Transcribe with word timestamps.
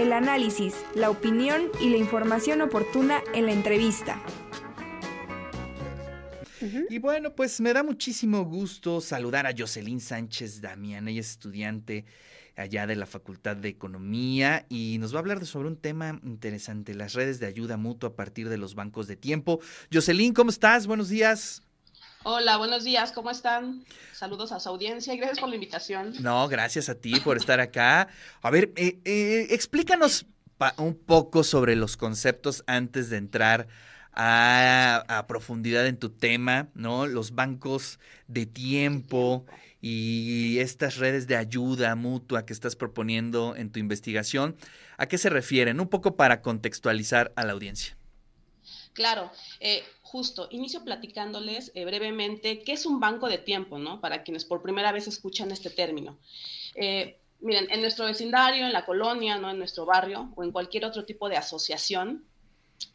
el 0.00 0.12
análisis, 0.12 0.74
la 0.94 1.10
opinión 1.10 1.70
y 1.80 1.90
la 1.90 1.98
información 1.98 2.62
oportuna 2.62 3.22
en 3.34 3.46
la 3.46 3.52
entrevista. 3.52 4.22
Y 6.88 6.98
bueno, 6.98 7.34
pues 7.34 7.60
me 7.60 7.72
da 7.72 7.82
muchísimo 7.82 8.44
gusto 8.44 9.00
saludar 9.00 9.46
a 9.46 9.54
Jocelyn 9.56 10.00
Sánchez 10.00 10.60
Damián, 10.60 11.08
ella 11.08 11.20
es 11.20 11.30
estudiante 11.30 12.04
allá 12.56 12.86
de 12.86 12.96
la 12.96 13.06
Facultad 13.06 13.56
de 13.56 13.68
Economía 13.68 14.66
y 14.68 14.98
nos 14.98 15.14
va 15.14 15.18
a 15.18 15.20
hablar 15.20 15.44
sobre 15.46 15.68
un 15.68 15.76
tema 15.76 16.20
interesante, 16.22 16.94
las 16.94 17.14
redes 17.14 17.40
de 17.40 17.46
ayuda 17.46 17.76
mutua 17.76 18.10
a 18.10 18.14
partir 18.14 18.48
de 18.48 18.58
los 18.58 18.74
bancos 18.74 19.06
de 19.06 19.16
tiempo. 19.16 19.60
Jocelyn, 19.92 20.34
¿cómo 20.34 20.50
estás? 20.50 20.86
Buenos 20.86 21.08
días. 21.08 21.62
Hola, 22.22 22.58
buenos 22.58 22.84
días, 22.84 23.12
¿cómo 23.12 23.30
están? 23.30 23.82
Saludos 24.12 24.52
a 24.52 24.60
su 24.60 24.68
audiencia 24.68 25.14
y 25.14 25.16
gracias 25.16 25.40
por 25.40 25.48
la 25.48 25.54
invitación. 25.54 26.12
No, 26.20 26.48
gracias 26.48 26.90
a 26.90 26.94
ti 26.94 27.18
por 27.20 27.38
estar 27.38 27.60
acá. 27.60 28.08
A 28.42 28.50
ver, 28.50 28.74
eh, 28.76 28.98
eh, 29.06 29.46
explícanos 29.48 30.26
un 30.76 30.94
poco 30.94 31.44
sobre 31.44 31.76
los 31.76 31.96
conceptos 31.96 32.62
antes 32.66 33.08
de 33.08 33.16
entrar 33.16 33.68
a, 34.12 35.02
a, 35.08 35.26
profundidad 35.26 35.86
en 35.86 35.96
tu 35.96 36.10
tema, 36.10 36.68
¿no? 36.74 37.06
Los 37.06 37.34
bancos 37.34 37.98
de 38.28 38.44
tiempo 38.44 39.46
y 39.80 40.58
estas 40.58 40.98
redes 40.98 41.26
de 41.26 41.36
ayuda 41.36 41.94
mutua 41.94 42.44
que 42.44 42.52
estás 42.52 42.76
proponiendo 42.76 43.56
en 43.56 43.70
tu 43.70 43.80
investigación, 43.80 44.56
¿a 44.98 45.06
qué 45.06 45.16
se 45.16 45.30
refieren? 45.30 45.80
Un 45.80 45.88
poco 45.88 46.16
para 46.16 46.42
contextualizar 46.42 47.32
a 47.34 47.46
la 47.46 47.52
audiencia. 47.52 47.96
Claro, 48.92 49.30
eh, 49.60 49.84
justo, 50.02 50.48
inicio 50.50 50.84
platicándoles 50.84 51.70
eh, 51.74 51.84
brevemente 51.84 52.62
qué 52.62 52.72
es 52.72 52.86
un 52.86 52.98
banco 52.98 53.28
de 53.28 53.38
tiempo, 53.38 53.78
¿no? 53.78 54.00
Para 54.00 54.24
quienes 54.24 54.44
por 54.44 54.62
primera 54.62 54.90
vez 54.92 55.06
escuchan 55.06 55.52
este 55.52 55.70
término. 55.70 56.18
Eh, 56.74 57.18
miren, 57.40 57.70
en 57.70 57.80
nuestro 57.80 58.06
vecindario, 58.06 58.66
en 58.66 58.72
la 58.72 58.84
colonia, 58.84 59.38
¿no? 59.38 59.50
En 59.50 59.58
nuestro 59.58 59.86
barrio 59.86 60.32
o 60.34 60.42
en 60.42 60.50
cualquier 60.50 60.84
otro 60.84 61.04
tipo 61.04 61.28
de 61.28 61.36
asociación, 61.36 62.24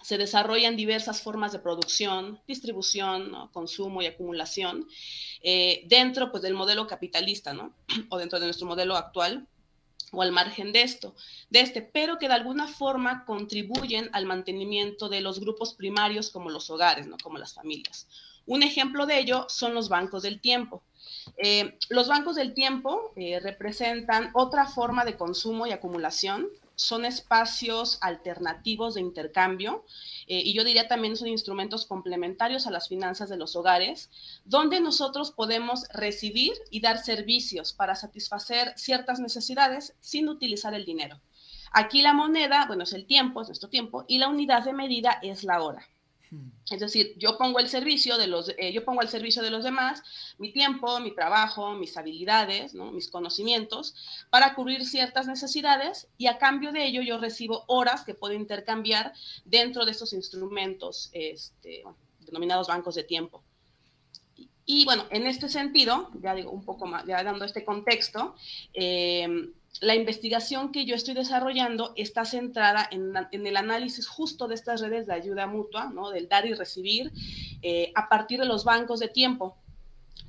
se 0.02 0.18
desarrollan 0.18 0.76
diversas 0.76 1.22
formas 1.22 1.52
de 1.52 1.60
producción, 1.60 2.40
distribución, 2.48 3.50
consumo 3.52 4.02
y 4.02 4.08
acumulación 4.08 4.88
eh, 5.42 5.84
dentro 5.88 6.32
pues, 6.32 6.44
del 6.44 6.54
modelo 6.54 6.88
capitalista, 6.88 7.54
¿no? 7.54 7.74
o 8.10 8.18
dentro 8.18 8.40
de 8.40 8.46
nuestro 8.46 8.68
modelo 8.68 8.96
actual, 8.96 9.48
o 10.12 10.22
al 10.22 10.32
margen 10.32 10.72
de 10.72 10.82
esto, 10.82 11.16
de 11.50 11.62
este, 11.62 11.82
pero 11.82 12.18
que 12.18 12.28
de 12.28 12.34
alguna 12.34 12.68
forma 12.68 13.26
contribuyen 13.26 14.10
al 14.14 14.26
mantenimiento 14.26 15.10
de 15.10 15.22
los 15.22 15.40
grupos 15.40 15.74
primarios 15.74 16.30
como 16.30 16.50
los 16.50 16.70
hogares, 16.70 17.08
¿no? 17.08 17.18
como 17.22 17.38
las 17.38 17.54
familias. 17.54 18.08
Un 18.46 18.64
ejemplo 18.64 19.06
de 19.06 19.20
ello 19.20 19.46
son 19.50 19.74
los 19.74 19.90
bancos 19.90 20.24
del 20.24 20.40
tiempo. 20.40 20.84
Eh, 21.38 21.78
los 21.90 22.08
bancos 22.08 22.36
del 22.36 22.54
tiempo 22.54 23.12
eh, 23.16 23.40
representan 23.40 24.30
otra 24.34 24.68
forma 24.68 25.04
de 25.04 25.18
consumo 25.18 25.66
y 25.66 25.72
acumulación 25.72 26.48
son 26.76 27.06
espacios 27.06 27.98
alternativos 28.02 28.96
de 28.96 29.02
intercambio 29.02 29.86
eh, 30.28 30.42
y 30.44 30.54
yo 30.54 30.64
diría 30.64 30.88
también 30.88 31.16
son 31.16 31.28
instrumentos 31.28 31.86
complementarios 31.86 32.68
a 32.68 32.72
las 32.72 32.88
finanzas 32.88 33.30
de 33.30 33.38
los 33.38 33.56
hogares, 33.56 34.10
donde 34.44 34.80
nosotros 34.82 35.32
podemos 35.32 35.88
recibir 35.90 36.54
y 36.72 36.82
dar 36.82 36.98
servicios 36.98 37.74
para 37.74 37.96
satisfacer 37.96 38.74
ciertas 38.78 39.20
necesidades 39.20 39.96
sin 40.00 40.30
utilizar 40.30 40.74
el 40.74 40.86
dinero. 40.86 41.22
Aquí 41.72 42.02
la 42.02 42.14
moneda, 42.14 42.66
bueno, 42.68 42.84
es 42.84 42.94
el 42.94 43.06
tiempo, 43.06 43.42
es 43.42 43.48
nuestro 43.48 43.70
tiempo, 43.70 44.06
y 44.08 44.18
la 44.18 44.30
unidad 44.30 44.64
de 44.64 44.74
medida 44.74 45.20
es 45.22 45.44
la 45.44 45.62
hora. 45.62 45.86
Es 46.70 46.80
decir, 46.80 47.14
yo 47.18 47.38
pongo 47.38 47.60
el 47.60 47.70
servicio 47.70 48.18
de 48.18 48.28
los, 48.28 48.50
eh, 48.58 48.74
yo 48.74 48.84
pongo 48.84 49.02
al 49.02 49.10
servicio 49.10 49.44
de 49.44 49.52
los 49.52 49.64
demás 49.64 50.02
mi 50.38 50.52
tiempo, 50.52 51.00
mi 51.00 51.14
trabajo, 51.14 51.74
mis 51.74 51.96
habilidades, 51.98 52.74
mis 52.74 53.10
conocimientos 53.10 53.96
para 54.30 54.56
cubrir 54.56 54.86
ciertas 54.86 55.28
necesidades 55.28 56.08
y 56.18 56.28
a 56.28 56.38
cambio 56.38 56.72
de 56.72 56.86
ello 56.86 57.02
yo 57.02 57.20
recibo 57.20 57.64
horas 57.68 58.04
que 58.04 58.16
puedo 58.16 58.34
intercambiar 58.34 59.14
dentro 59.46 59.86
de 59.86 59.92
estos 59.92 60.14
instrumentos 60.14 61.10
este, 61.14 61.84
denominados 62.22 62.68
bancos 62.68 62.96
de 62.96 63.04
tiempo. 63.04 63.44
Y, 64.68 64.84
bueno, 64.84 65.06
en 65.12 65.28
este 65.28 65.48
sentido, 65.48 66.10
ya 66.22 66.34
digo 66.34 66.50
un 66.50 66.66
poco 66.66 66.88
más, 66.88 67.06
ya 67.06 67.24
dando 67.24 67.46
este 67.46 67.64
contexto, 67.64 68.36
eh, 68.74 69.52
la 69.82 69.96
investigación 69.96 70.72
que 70.72 70.86
yo 70.86 70.96
estoy 70.96 71.14
desarrollando 71.14 71.94
está 71.96 72.26
centrada 72.26 72.88
en, 72.92 73.16
el 73.32 73.58
análisis 73.58 74.08
justo 74.08 74.48
de 74.48 74.56
estas 74.56 74.82
redes 74.82 75.06
de 75.06 75.14
ayuda 75.14 75.48
mutua, 75.48 75.90
¿no? 75.94 76.12
del 76.12 76.30
dar 76.30 76.46
y 76.46 76.54
recibir, 76.54 77.12
eh, 77.62 77.92
a 77.96 78.08
partir 78.08 78.40
de 78.40 78.46
los 78.46 78.64
bancos 78.64 79.00
de 79.00 79.10
tiempo, 79.10 79.58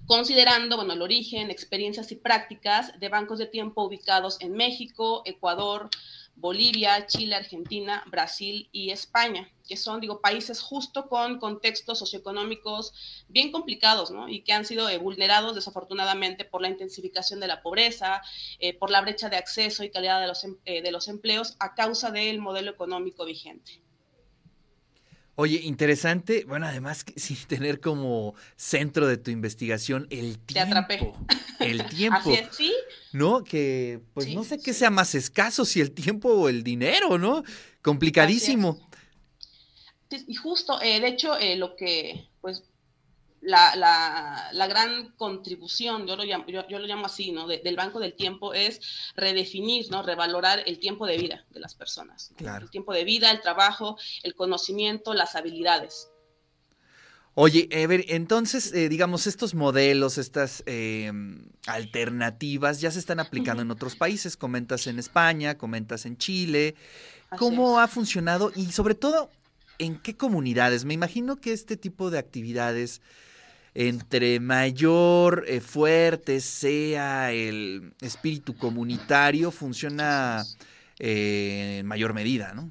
considerando 0.06 0.76
bueno, 0.76 0.94
el 0.94 1.02
origen, 1.02 1.50
experiencias 1.50 2.10
y 2.12 2.16
prácticas 2.16 2.98
de 2.98 3.08
bancos 3.08 3.38
de 3.38 3.46
tiempo 3.46 3.84
ubicados 3.84 4.40
en 4.40 4.52
México, 4.52 5.22
Ecuador, 5.24 5.90
Bolivia, 6.36 7.06
Chile, 7.06 7.34
Argentina, 7.34 8.04
Brasil 8.06 8.68
y 8.70 8.90
España, 8.90 9.50
que 9.66 9.76
son, 9.76 10.00
digo, 10.00 10.20
países 10.20 10.60
justo 10.60 11.08
con 11.08 11.38
contextos 11.38 11.98
socioeconómicos 11.98 13.24
bien 13.28 13.50
complicados, 13.50 14.10
¿no? 14.10 14.28
Y 14.28 14.42
que 14.42 14.52
han 14.52 14.66
sido 14.66 14.88
eh, 14.88 14.98
vulnerados 14.98 15.54
desafortunadamente 15.54 16.44
por 16.44 16.60
la 16.60 16.68
intensificación 16.68 17.40
de 17.40 17.48
la 17.48 17.62
pobreza, 17.62 18.20
eh, 18.58 18.74
por 18.74 18.90
la 18.90 19.00
brecha 19.00 19.30
de 19.30 19.36
acceso 19.36 19.82
y 19.82 19.90
calidad 19.90 20.20
de 20.20 20.26
los, 20.26 20.44
em, 20.44 20.56
eh, 20.66 20.82
de 20.82 20.92
los 20.92 21.08
empleos 21.08 21.56
a 21.58 21.74
causa 21.74 22.10
del 22.10 22.38
modelo 22.38 22.70
económico 22.70 23.24
vigente. 23.24 23.80
Oye, 25.36 25.60
interesante. 25.62 26.44
Bueno, 26.46 26.66
además, 26.66 27.04
sin 27.16 27.36
tener 27.46 27.80
como 27.80 28.34
centro 28.56 29.06
de 29.06 29.16
tu 29.16 29.30
investigación 29.30 30.06
el 30.10 30.38
tiempo. 30.38 30.52
Te 30.52 30.60
atrapé. 30.60 31.12
El 31.60 31.86
tiempo. 31.88 32.18
Así 32.18 32.34
es, 32.34 32.56
¿sí? 32.56 32.74
¿No? 33.12 33.44
Que, 33.44 34.00
pues 34.14 34.34
no 34.34 34.44
sé 34.44 34.58
qué 34.58 34.74
sea 34.74 34.90
más 34.90 35.14
escaso, 35.14 35.64
si 35.64 35.80
el 35.80 35.92
tiempo 35.92 36.28
o 36.28 36.48
el 36.48 36.62
dinero, 36.62 37.18
¿no? 37.18 37.42
Complicadísimo. 37.82 38.78
Y 40.10 40.34
justo, 40.34 40.80
eh, 40.82 41.00
de 41.00 41.08
hecho, 41.08 41.36
eh, 41.36 41.56
lo 41.56 41.76
que, 41.76 42.28
pues, 42.40 42.64
la, 43.46 43.76
la, 44.52 44.66
gran 44.66 45.12
contribución, 45.16 46.06
yo 46.06 46.16
lo 46.16 46.24
llamo, 46.24 46.46
yo, 46.48 46.78
lo 46.78 46.86
llamo 46.86 47.06
así, 47.06 47.30
¿no? 47.32 47.46
del 47.46 47.76
Banco 47.76 48.00
del 48.00 48.14
Tiempo 48.14 48.54
es 48.54 48.80
redefinir, 49.14 49.90
¿no? 49.90 50.02
Revalorar 50.02 50.62
el 50.66 50.78
tiempo 50.78 51.06
de 51.06 51.16
vida 51.16 51.44
de 51.50 51.60
las 51.60 51.74
personas. 51.74 52.32
El 52.38 52.70
tiempo 52.70 52.92
de 52.92 53.04
vida, 53.04 53.30
el 53.30 53.40
trabajo, 53.40 53.96
el 54.22 54.34
conocimiento, 54.34 55.14
las 55.14 55.36
habilidades. 55.36 56.10
Oye, 57.38 57.68
Ever, 57.70 58.02
entonces, 58.08 58.72
eh, 58.72 58.88
digamos, 58.88 59.26
estos 59.26 59.54
modelos, 59.54 60.16
estas 60.16 60.62
em, 60.64 61.42
alternativas 61.66 62.80
ya 62.80 62.90
se 62.90 62.98
están 62.98 63.20
aplicando 63.20 63.60
en 63.60 63.70
otros 63.70 63.94
países. 63.94 64.38
Comentas 64.38 64.86
en 64.86 64.98
España, 64.98 65.58
comentas 65.58 66.06
en 66.06 66.16
Chile. 66.16 66.76
¿Cómo 67.36 67.78
ha 67.78 67.88
funcionado? 67.88 68.52
Y 68.56 68.72
sobre 68.72 68.94
todo, 68.94 69.30
¿en 69.78 69.98
qué 69.98 70.16
comunidades? 70.16 70.86
Me 70.86 70.94
imagino 70.94 71.36
que 71.36 71.52
este 71.52 71.76
tipo 71.76 72.08
de 72.10 72.18
actividades 72.18 73.02
entre 73.74 74.40
mayor 74.40 75.44
eh, 75.46 75.60
fuerte 75.60 76.40
sea 76.40 77.32
el 77.32 77.92
espíritu 78.00 78.56
comunitario, 78.56 79.50
funciona 79.50 80.42
eh, 80.98 81.80
en 81.80 81.86
mayor 81.86 82.14
medida, 82.14 82.54
¿no? 82.54 82.70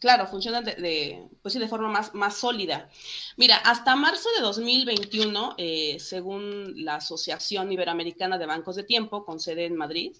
Claro, 0.00 0.26
funciona 0.26 0.62
de, 0.62 1.28
pues 1.42 1.52
de 1.52 1.68
forma 1.68 1.90
más, 1.90 2.14
más 2.14 2.34
sólida. 2.34 2.88
Mira, 3.36 3.56
hasta 3.56 3.94
marzo 3.96 4.30
de 4.34 4.42
2021, 4.42 5.56
eh, 5.58 5.98
según 6.00 6.72
la 6.84 6.96
Asociación 6.96 7.70
Iberoamericana 7.70 8.38
de 8.38 8.46
Bancos 8.46 8.76
de 8.76 8.82
Tiempo, 8.82 9.26
con 9.26 9.40
sede 9.40 9.66
en 9.66 9.76
Madrid, 9.76 10.16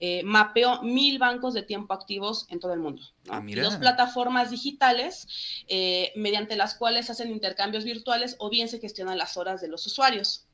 eh, 0.00 0.24
mapeó 0.24 0.82
mil 0.82 1.20
bancos 1.20 1.54
de 1.54 1.62
tiempo 1.62 1.94
activos 1.94 2.46
en 2.48 2.58
todo 2.58 2.72
el 2.72 2.80
mundo. 2.80 3.00
Ah, 3.28 3.40
dos 3.62 3.76
plataformas 3.76 4.50
digitales 4.50 5.28
eh, 5.68 6.12
mediante 6.16 6.56
las 6.56 6.74
cuales 6.74 7.08
hacen 7.08 7.30
intercambios 7.30 7.84
virtuales 7.84 8.34
o 8.40 8.50
bien 8.50 8.66
se 8.66 8.80
gestionan 8.80 9.18
las 9.18 9.36
horas 9.36 9.60
de 9.60 9.68
los 9.68 9.86
usuarios 9.86 10.48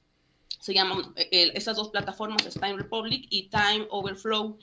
se 0.59 0.75
llaman, 0.75 1.13
eh, 1.17 1.53
estas 1.55 1.77
dos 1.77 1.91
plataformas 1.91 2.45
es 2.45 2.55
Time 2.55 2.77
Republic 2.77 3.27
y 3.31 3.49
Time 3.49 3.87
Overflow, 3.91 4.59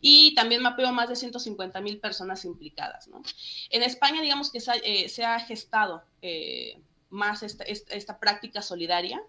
y 0.00 0.34
también 0.34 0.62
mapeó 0.62 0.92
más 0.92 1.08
de 1.08 1.16
150 1.16 1.80
mil 1.80 1.98
personas 1.98 2.44
implicadas. 2.44 3.08
¿no? 3.08 3.22
En 3.70 3.82
España, 3.82 4.20
digamos 4.20 4.50
que 4.50 4.60
se 4.60 4.70
ha, 4.70 5.36
eh, 5.36 5.44
gestado 5.46 6.02
eh, 6.22 6.80
más 7.10 7.42
esta, 7.42 7.64
esta, 7.64 8.18
práctica 8.18 8.62
solidaria. 8.62 9.22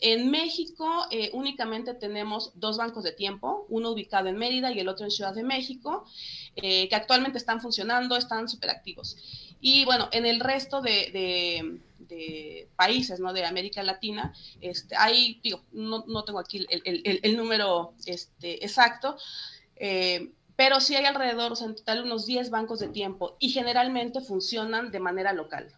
En 0.00 0.30
México 0.30 1.06
únicamente 1.32 1.94
tenemos 1.94 2.52
dos 2.54 2.76
bancos 2.76 3.04
de 3.04 3.12
tiempo, 3.12 3.66
uno 3.68 3.90
ubicado 3.90 4.28
en 4.28 4.36
Mérida 4.36 4.72
y 4.72 4.80
el 4.80 4.88
otro 4.88 5.04
en 5.04 5.10
Ciudad 5.10 5.34
de 5.34 5.42
México, 5.42 6.04
que 6.54 6.90
actualmente 6.92 7.38
están 7.38 7.60
funcionando, 7.60 8.16
están 8.16 8.48
súper 8.48 8.70
activos. 8.70 9.16
Y 9.60 9.84
bueno, 9.84 10.08
en 10.12 10.26
el 10.26 10.40
resto 10.40 10.82
de 10.82 11.80
países 12.76 13.20
¿no? 13.20 13.32
de 13.32 13.44
América 13.44 13.82
Latina, 13.82 14.34
este, 14.60 14.96
hay, 14.96 15.40
digo, 15.42 15.62
no, 15.72 16.04
no 16.06 16.24
tengo 16.24 16.38
aquí 16.38 16.66
el, 16.68 17.20
el, 17.22 17.36
número 17.36 17.94
este, 18.06 18.64
exacto, 18.64 19.16
eh, 19.76 20.30
pero 20.56 20.80
sí 20.80 20.94
hay 20.94 21.04
alrededor, 21.04 21.52
o 21.52 21.56
sea, 21.56 21.66
en 21.66 21.76
total 21.76 22.04
unos 22.04 22.26
10 22.26 22.50
bancos 22.50 22.78
de 22.78 22.88
tiempo 22.88 23.36
y 23.40 23.50
generalmente 23.50 24.20
funcionan 24.20 24.90
de 24.90 25.00
manera 25.00 25.32
local. 25.32 25.72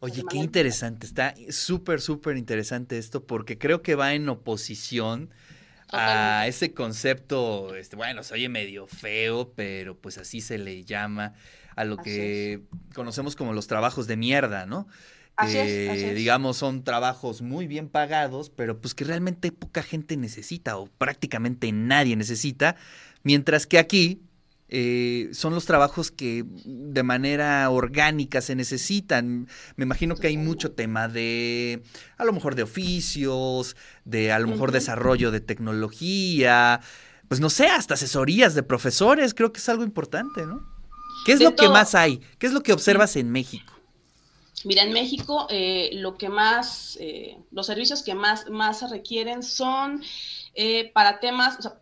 Oye, 0.00 0.22
qué 0.28 0.38
interesante, 0.38 1.06
está 1.06 1.34
súper, 1.50 2.00
súper 2.00 2.36
interesante 2.36 2.98
esto 2.98 3.24
porque 3.24 3.58
creo 3.58 3.82
que 3.82 3.94
va 3.94 4.14
en 4.14 4.28
oposición 4.28 5.30
a 5.90 6.46
ese 6.46 6.74
concepto, 6.74 7.74
este, 7.74 7.96
bueno, 7.96 8.22
se 8.22 8.34
oye 8.34 8.48
medio 8.48 8.86
feo, 8.86 9.52
pero 9.54 9.96
pues 9.96 10.18
así 10.18 10.40
se 10.40 10.58
le 10.58 10.84
llama 10.84 11.34
a 11.76 11.84
lo 11.84 11.96
que 11.96 12.62
conocemos 12.94 13.36
como 13.36 13.52
los 13.52 13.66
trabajos 13.66 14.06
de 14.06 14.16
mierda, 14.16 14.66
¿no? 14.66 14.86
Así 15.36 15.56
es, 15.56 16.16
digamos, 16.16 16.56
son 16.56 16.82
trabajos 16.82 17.42
muy 17.42 17.68
bien 17.68 17.88
pagados, 17.88 18.50
pero 18.50 18.80
pues 18.80 18.94
que 18.94 19.04
realmente 19.04 19.52
poca 19.52 19.84
gente 19.84 20.16
necesita 20.16 20.76
o 20.76 20.86
prácticamente 20.86 21.70
nadie 21.70 22.16
necesita, 22.16 22.74
mientras 23.22 23.66
que 23.66 23.78
aquí 23.78 24.20
eh, 24.68 25.28
son 25.32 25.54
los 25.54 25.64
trabajos 25.66 26.10
que 26.10 26.44
de 26.64 27.02
manera 27.02 27.68
orgánica 27.70 28.40
se 28.40 28.54
necesitan. 28.54 29.48
Me 29.76 29.84
imagino 29.84 30.16
que 30.16 30.26
hay 30.26 30.36
mucho 30.36 30.72
tema 30.72 31.08
de, 31.08 31.82
a 32.16 32.24
lo 32.24 32.32
mejor 32.32 32.54
de 32.54 32.62
oficios, 32.62 33.76
de 34.04 34.32
a 34.32 34.38
lo 34.38 34.48
mejor 34.48 34.72
desarrollo 34.72 35.30
de 35.30 35.40
tecnología, 35.40 36.80
pues 37.28 37.40
no 37.40 37.50
sé, 37.50 37.68
hasta 37.68 37.94
asesorías 37.94 38.54
de 38.54 38.62
profesores, 38.62 39.34
creo 39.34 39.52
que 39.52 39.58
es 39.58 39.68
algo 39.68 39.84
importante, 39.84 40.46
¿no? 40.46 40.66
¿Qué 41.24 41.32
es 41.32 41.40
lo 41.40 41.54
que 41.54 41.68
más 41.68 41.94
hay? 41.94 42.20
¿Qué 42.38 42.46
es 42.46 42.52
lo 42.52 42.62
que 42.62 42.72
observas 42.72 43.16
en 43.16 43.30
México? 43.30 43.74
Mira, 44.64 44.82
en 44.82 44.92
México 44.92 45.46
eh, 45.50 45.90
lo 45.94 46.16
que 46.16 46.28
más, 46.28 46.96
eh, 47.00 47.38
los 47.52 47.66
servicios 47.66 48.02
que 48.02 48.14
más, 48.14 48.48
más 48.50 48.80
se 48.80 48.88
requieren 48.88 49.42
son 49.42 50.02
eh, 50.54 50.90
para 50.92 51.20
temas, 51.20 51.58
o 51.58 51.62
sea, 51.62 51.74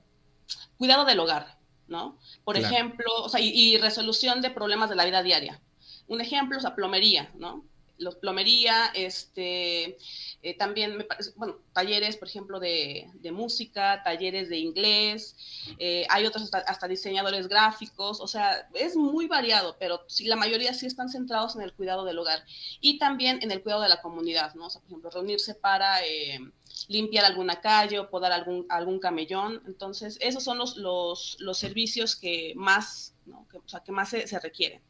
cuidado 0.77 1.05
del 1.05 1.21
hogar, 1.21 1.56
¿no? 1.89 2.19
Por 2.45 2.57
ejemplo, 2.57 3.07
o 3.23 3.29
sea, 3.29 3.41
y, 3.41 3.79
resolución 3.79 4.43
de 4.43 4.51
problemas 4.51 4.91
de 4.91 4.97
la 4.97 5.05
vida 5.05 5.23
diaria. 5.23 5.61
Un 6.09 6.21
ejemplo, 6.21 6.59
o 6.59 6.61
sea, 6.61 6.75
plomería, 6.75 7.31
¿no? 7.37 7.65
Los 7.99 8.17
plomería, 8.17 8.91
este, 8.95 9.97
eh, 10.43 10.55
también, 10.59 10.99
me 10.99 11.05
parece, 11.05 11.33
bueno, 11.37 11.57
talleres, 11.73 12.17
por 12.17 12.29
ejemplo, 12.29 12.61
de, 12.61 13.09
música, 13.33 14.03
talleres 14.05 14.49
de 14.51 14.59
inglés, 14.59 15.35
eh, 15.79 16.07
hay 16.11 16.27
otros 16.27 16.51
hasta, 16.53 16.89
diseñadores 16.89 17.49
gráficos, 17.49 18.21
o 18.21 18.29
sea, 18.29 18.69
es 18.75 18.97
muy 18.97 19.27
variado, 19.27 19.77
pero 19.79 20.05
sí, 20.09 20.27
la 20.27 20.37
mayoría 20.37 20.75
sí 20.75 20.87
están 20.87 21.09
centrados 21.09 21.57
en 21.57 21.63
el 21.63 21.73
cuidado 21.73 22.05
del 22.05 22.19
hogar 22.19 22.45
y 22.81 22.99
también 22.99 23.39
en 23.43 23.51
el 23.51 23.63
cuidado 23.63 23.83
de 23.83 23.89
la 23.89 24.03
comunidad, 24.03 24.55
¿no? 24.55 24.67
O 24.67 24.71
sea, 24.71 24.81
por 24.83 24.91
ejemplo, 24.91 25.11
reunirse 25.11 25.55
para 25.55 26.05
eh, 26.05 26.39
limpiar 26.89 27.25
alguna 27.25 27.61
calle 27.61 27.99
o 27.99 28.11
podar 28.11 28.33
algún, 28.33 28.67
algún 28.69 28.99
camellón. 28.99 29.63
Entonces, 29.67 30.19
esos 30.21 30.45
son 30.45 30.59
los, 30.59 30.77
los, 30.77 31.37
los 31.41 31.59
servicios 31.59 32.17
que 32.17 32.53
más, 32.57 33.15
¿no? 33.25 33.47
que, 33.51 33.59
o 33.59 33.69
sea, 33.69 33.81
que 33.81 33.93
más 33.93 34.11
se, 34.11 34.27
se 34.27 34.39
requieren. 34.39 34.83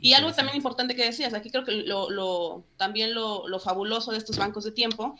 Y 0.00 0.14
algo 0.14 0.32
también 0.32 0.56
importante 0.56 0.96
que 0.96 1.04
decías, 1.04 1.34
aquí 1.34 1.50
creo 1.50 1.64
que 1.64 1.72
lo, 1.72 2.64
también 2.76 3.14
lo, 3.14 3.60
fabuloso 3.60 4.12
de 4.12 4.18
estos 4.18 4.38
bancos 4.38 4.64
de 4.64 4.72
tiempo 4.72 5.16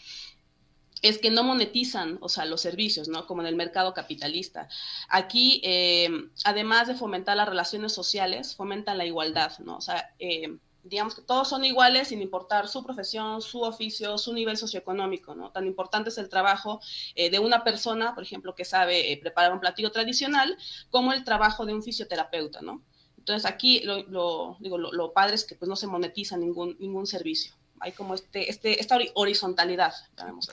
es 1.02 1.19
que 1.19 1.31
no 1.31 1.43
monetizan, 1.43 2.19
o 2.20 2.29
sea, 2.29 2.44
los 2.44 2.61
servicios, 2.61 3.08
¿no? 3.08 3.26
Como 3.26 3.41
en 3.41 3.49
el 3.49 3.56
mercado 3.56 3.94
capitalista. 3.94 4.69
Aquí, 5.08 5.61
eh, 5.64 6.11
además 6.44 6.88
de 6.88 6.94
fomentar 6.94 7.37
las 7.37 7.49
relaciones 7.49 7.93
sociales, 7.93 8.55
fomentan 8.55 8.99
la 8.99 9.06
igualdad, 9.06 9.58
¿no? 9.61 9.76
O 9.76 9.81
sea, 9.81 10.14
eh, 10.19 10.58
digamos 10.82 11.15
que 11.15 11.23
todos 11.23 11.49
son 11.49 11.65
iguales 11.65 12.09
sin 12.09 12.23
importar 12.23 12.69
su 12.69 12.82
profesión, 12.82 13.43
su 13.43 13.62
oficio, 13.62 14.19
su 14.19 14.32
nivel 14.32 14.56
socioeconómico, 14.56 15.35
¿no? 15.35 15.50
Tan 15.50 15.67
importante 15.67 16.11
es 16.11 16.19
el 16.19 16.29
trabajo 16.29 16.81
eh, 17.15 17.31
de 17.31 17.38
una 17.38 17.65
persona, 17.65 18.15
por 18.15 18.23
ejemplo, 18.23 18.55
que 18.55 18.65
sabe 18.65 19.19
preparar 19.21 19.53
un 19.53 19.61
platillo 19.61 19.91
tradicional, 19.93 20.56
como 20.91 21.12
el 21.12 21.25
trabajo 21.25 21.67
de 21.67 21.75
un 21.75 21.82
fisioterapeuta, 21.82 22.61
¿no? 22.62 22.82
Entonces 23.21 23.50
aquí 23.50 23.82
lo, 23.85 24.56
digo, 24.61 24.79
lo, 24.79 25.12
padre 25.12 25.35
es 25.35 25.44
que 25.44 25.55
pues 25.55 25.69
no 25.69 25.77
se 25.77 25.87
monetiza 25.87 26.37
ningún, 26.37 26.77
ningún 26.81 27.06
servicio. 27.06 27.53
Hay 27.79 27.93
como 27.93 28.15
este, 28.15 28.50
este, 28.50 28.81
esta 28.81 28.99
horizontalidad. 29.15 29.93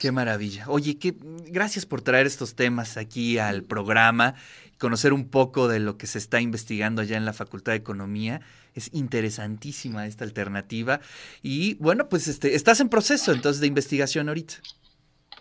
Qué 0.00 0.12
maravilla. 0.12 0.64
Oye, 0.68 0.98
qué, 0.98 1.14
gracias 1.18 1.84
por 1.86 2.00
traer 2.00 2.26
estos 2.26 2.54
temas 2.54 2.96
aquí 2.96 3.38
al 3.38 3.64
programa, 3.64 4.34
conocer 4.78 5.12
un 5.12 5.28
poco 5.28 5.68
de 5.68 5.78
lo 5.78 5.98
que 5.98 6.06
se 6.06 6.18
está 6.18 6.40
investigando 6.40 7.02
allá 7.02 7.16
en 7.16 7.24
la 7.24 7.32
Facultad 7.32 7.72
de 7.72 7.78
Economía. 7.78 8.40
Es 8.78 8.90
interesantísima 8.92 10.06
esta 10.06 10.24
alternativa. 10.24 11.00
Y 11.42 11.74
bueno, 11.74 12.08
pues 12.08 12.28
este, 12.28 12.54
estás 12.54 12.80
en 12.80 12.88
proceso 12.88 13.32
entonces 13.32 13.60
de 13.60 13.66
investigación 13.66 14.28
ahorita. 14.28 14.54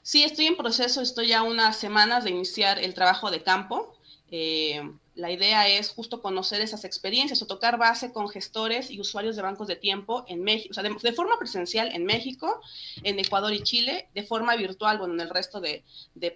Sí, 0.02 0.24
estoy 0.24 0.46
en 0.48 0.58
proceso, 0.58 1.02
estoy 1.02 1.28
ya 1.28 1.44
unas 1.44 1.78
semanas 1.78 2.24
de 2.24 2.32
iniciar 2.32 2.80
el 2.80 2.94
trabajo 2.94 3.30
de 3.32 3.44
campo. 3.44 3.94
Eh, 4.32 4.82
la 5.16 5.32
idea 5.32 5.68
es 5.68 5.90
justo 5.90 6.22
conocer 6.22 6.62
esas 6.62 6.86
experiencias 6.86 7.42
o 7.42 7.48
tocar 7.48 7.78
base 7.78 8.14
con 8.14 8.30
gestores 8.30 8.92
y 8.92 9.00
usuarios 9.00 9.36
de 9.36 9.42
bancos 9.42 9.68
de 9.68 9.76
tiempo 9.76 10.26
en 10.28 10.44
México, 10.44 10.70
o 10.72 10.74
sea, 10.74 10.84
de, 10.84 11.14
forma 11.14 11.40
presencial 11.40 11.92
en 11.92 12.06
México, 12.06 12.62
en 13.04 13.20
Ecuador 13.20 13.52
y 13.52 13.64
Chile, 13.64 14.10
de 14.14 14.24
forma 14.24 14.56
virtual, 14.56 15.00
bueno, 15.00 15.16
en 15.16 15.22
el 15.22 15.30
resto 15.30 15.60
de, 15.60 15.84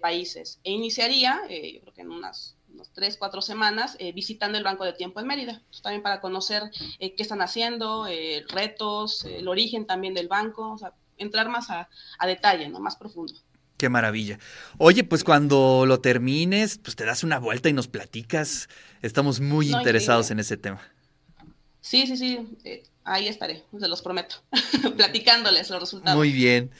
países. 0.00 0.58
E 0.64 0.72
iniciaría, 0.72 1.42
eh, 1.48 1.74
yo 1.74 1.80
creo 1.80 1.94
que 1.94 2.00
en 2.00 2.10
unas, 2.10 2.56
tres, 2.92 3.16
cuatro 3.16 3.42
semanas, 3.42 3.96
eh, 3.98 4.12
visitando 4.12 4.58
el 4.58 4.64
banco 4.64 4.84
de 4.84 4.92
tiempo 4.92 5.20
en 5.20 5.26
Mérida, 5.26 5.62
también 5.82 6.02
para 6.02 6.20
conocer 6.20 6.64
eh, 6.98 7.14
qué 7.14 7.22
están 7.22 7.42
haciendo, 7.42 8.06
retos, 8.48 9.24
el 9.24 9.48
origen 9.48 9.86
también 9.86 10.14
del 10.14 10.28
banco, 10.28 10.72
o 10.72 10.78
sea, 10.78 10.92
entrar 11.16 11.48
más 11.48 11.70
a, 11.70 11.88
a 12.18 12.26
detalle, 12.26 12.68
¿no? 12.68 12.80
Más 12.80 12.96
profundo. 12.96 13.34
Qué 13.76 13.88
maravilla. 13.88 14.38
Oye, 14.78 15.02
pues 15.02 15.24
cuando 15.24 15.86
lo 15.86 16.00
termines, 16.00 16.78
pues 16.78 16.94
te 16.94 17.04
das 17.04 17.24
una 17.24 17.38
vuelta 17.38 17.68
y 17.68 17.72
nos 17.72 17.88
platicas. 17.88 18.68
Estamos 19.00 19.40
muy 19.40 19.72
interesados 19.72 20.30
en 20.30 20.38
ese 20.38 20.56
tema. 20.56 20.80
Sí, 21.80 22.06
sí, 22.06 22.16
sí. 22.16 22.46
Eh, 22.62 22.84
ahí 23.04 23.28
estaré, 23.28 23.64
se 23.78 23.88
los 23.88 24.02
prometo, 24.02 24.36
platicándoles 24.96 25.70
los 25.70 25.80
resultados. 25.80 26.16
Muy 26.16 26.32
bien. 26.32 26.70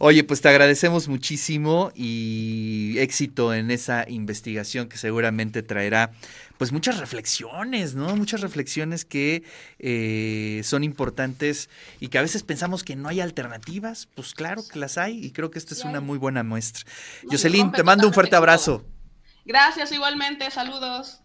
Oye, 0.00 0.22
pues 0.22 0.40
te 0.40 0.48
agradecemos 0.48 1.08
muchísimo 1.08 1.90
y 1.94 2.94
éxito 2.98 3.52
en 3.52 3.72
esa 3.72 4.08
investigación 4.08 4.88
que 4.88 4.96
seguramente 4.96 5.64
traerá 5.64 6.12
pues 6.56 6.70
muchas 6.70 6.98
reflexiones, 6.98 7.96
¿no? 7.96 8.14
Muchas 8.14 8.40
reflexiones 8.40 9.04
que 9.04 9.42
eh, 9.80 10.60
son 10.62 10.84
importantes 10.84 11.68
y 11.98 12.08
que 12.08 12.18
a 12.18 12.22
veces 12.22 12.44
pensamos 12.44 12.84
que 12.84 12.94
no 12.94 13.08
hay 13.08 13.20
alternativas. 13.20 14.08
Pues 14.14 14.34
claro 14.34 14.62
que 14.70 14.78
las 14.78 14.98
hay 14.98 15.24
y 15.24 15.32
creo 15.32 15.50
que 15.50 15.58
esta 15.58 15.74
es 15.74 15.84
una 15.84 16.00
muy 16.00 16.18
buena 16.18 16.44
muestra. 16.44 16.84
Jocelyn, 17.28 17.72
te 17.72 17.82
mando 17.82 18.06
un 18.06 18.14
fuerte 18.14 18.36
abrazo. 18.36 18.84
Gracias 19.44 19.90
igualmente, 19.90 20.48
saludos. 20.50 21.20